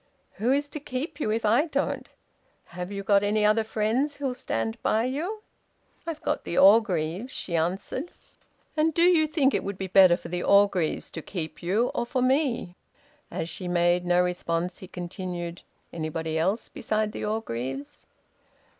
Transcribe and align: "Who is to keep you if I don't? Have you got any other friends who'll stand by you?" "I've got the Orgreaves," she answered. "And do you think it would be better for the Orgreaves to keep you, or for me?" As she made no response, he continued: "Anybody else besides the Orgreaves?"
"Who 0.41 0.51
is 0.51 0.67
to 0.69 0.79
keep 0.79 1.19
you 1.19 1.29
if 1.29 1.45
I 1.45 1.67
don't? 1.67 2.09
Have 2.73 2.91
you 2.91 3.03
got 3.03 3.21
any 3.21 3.45
other 3.45 3.63
friends 3.63 4.15
who'll 4.17 4.33
stand 4.33 4.81
by 4.81 5.03
you?" 5.03 5.43
"I've 6.07 6.23
got 6.23 6.43
the 6.43 6.57
Orgreaves," 6.57 7.31
she 7.31 7.55
answered. 7.55 8.09
"And 8.75 8.95
do 8.95 9.03
you 9.03 9.27
think 9.27 9.53
it 9.53 9.63
would 9.63 9.77
be 9.77 9.85
better 9.85 10.17
for 10.17 10.29
the 10.29 10.41
Orgreaves 10.41 11.11
to 11.11 11.21
keep 11.21 11.61
you, 11.61 11.91
or 11.93 12.07
for 12.07 12.23
me?" 12.23 12.73
As 13.29 13.47
she 13.47 13.67
made 13.67 14.03
no 14.03 14.23
response, 14.23 14.79
he 14.79 14.87
continued: 14.87 15.61
"Anybody 15.93 16.35
else 16.35 16.67
besides 16.67 17.11
the 17.11 17.23
Orgreaves?" 17.25 18.07